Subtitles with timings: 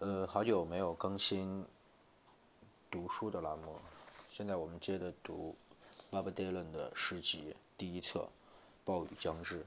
[0.00, 1.66] 呃，好久没有更新
[2.90, 3.78] 读书的栏目，
[4.30, 5.54] 现在我们接着读
[6.10, 8.20] Bob Dylan 的诗集第一册
[8.82, 9.62] 《暴雨将至》。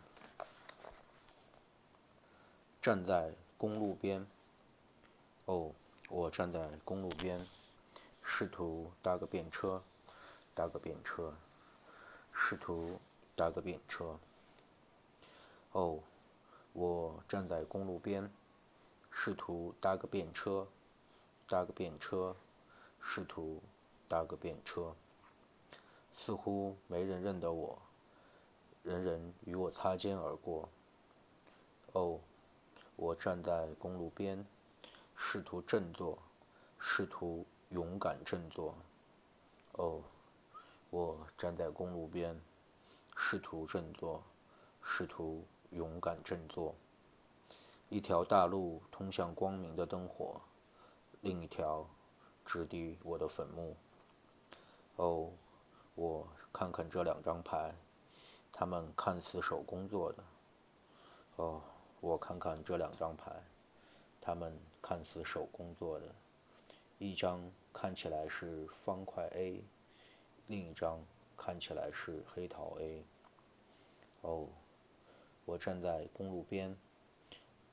[2.82, 4.26] 站在公路边，
[5.46, 5.72] 哦，
[6.10, 7.46] 我站在公路边，
[8.24, 9.84] 试图搭个便车，
[10.56, 11.32] 搭个便车，
[12.34, 13.00] 试图
[13.36, 14.18] 搭个便车。
[15.74, 16.00] 哦，
[16.74, 18.32] 我站在公路边。
[19.16, 20.68] 试图搭个便车，
[21.48, 22.36] 搭个便车，
[23.00, 23.62] 试图
[24.10, 24.94] 搭个便车。
[26.12, 27.80] 似乎没人认得我，
[28.82, 30.68] 人人与我擦肩而过。
[31.94, 32.20] 哦，
[32.96, 34.44] 我站在公路边，
[35.16, 36.18] 试图振作，
[36.80, 38.76] 试图勇敢振作。
[39.74, 40.02] 哦，
[40.90, 42.38] 我站在公路边，
[43.16, 44.22] 试图振作，
[44.82, 46.76] 试图勇敢振作。
[47.94, 50.42] 一条大路通向光明的灯火，
[51.22, 51.88] 另一条
[52.44, 53.76] 直抵我的坟墓。
[54.96, 55.30] 哦，
[55.94, 57.72] 我看看这两张牌，
[58.52, 60.24] 他们看似手工做的。
[61.36, 61.62] 哦，
[62.02, 63.32] 我看看这两张牌，
[64.20, 66.08] 他们看似手工做的。
[66.98, 69.64] 一张看起来是方块 A，
[70.48, 71.00] 另一张
[71.38, 73.06] 看起来是黑桃 A。
[74.22, 74.48] 哦，
[75.46, 76.76] 我站在公路边。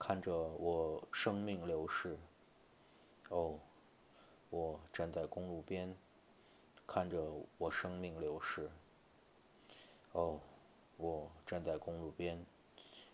[0.00, 2.18] 看着我生命流逝，
[3.28, 3.58] 哦，
[4.48, 5.94] 我站在公路边，
[6.86, 7.22] 看着
[7.58, 8.70] 我生命流逝，
[10.12, 10.40] 哦，
[10.96, 12.44] 我站在公路边，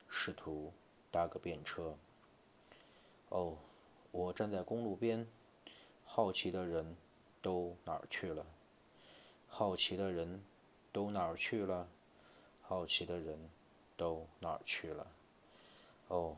[0.08, 0.72] 试图
[1.10, 1.98] 搭个便车，
[3.30, 3.56] 哦，
[4.12, 5.26] 我站在公路边，
[6.04, 6.96] 好奇的人
[7.42, 8.46] 都哪儿去了？
[9.48, 10.40] 好奇的人
[10.92, 11.88] 都哪儿去了？
[12.62, 13.50] 好奇的人
[13.96, 15.06] 都哪儿去了？
[16.06, 16.36] 哦。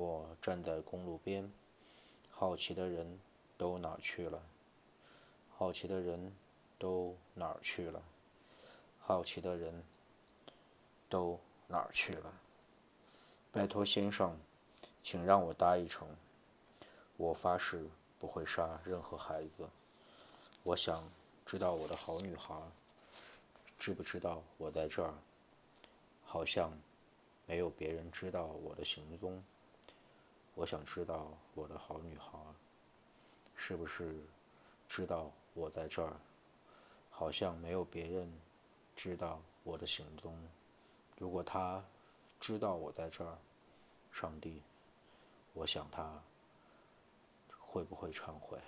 [0.00, 1.52] 我站在公路边，
[2.30, 3.20] 好奇的人
[3.58, 4.42] 都哪儿去了？
[5.58, 6.32] 好奇的人
[6.78, 8.02] 都哪儿去了？
[8.98, 9.84] 好奇的人
[11.10, 12.32] 都哪儿去了？
[13.52, 14.34] 拜托先生，
[15.02, 16.08] 请让我搭一程。
[17.18, 17.86] 我发誓
[18.18, 19.68] 不会杀任何孩子。
[20.62, 21.04] 我想
[21.44, 22.54] 知道我的好女孩
[23.78, 25.12] 知不知道我在这儿？
[26.24, 26.72] 好像
[27.44, 29.44] 没有别人知道我的行踪。
[30.54, 32.38] 我想知道我的好女孩
[33.56, 34.14] 是不是
[34.88, 36.16] 知道我在这儿？
[37.10, 38.32] 好像没有别人
[38.96, 40.34] 知道我的行踪。
[41.18, 41.84] 如果她
[42.40, 43.36] 知道我在这儿，
[44.10, 44.62] 上帝，
[45.52, 46.22] 我想她
[47.58, 48.58] 会不会忏悔？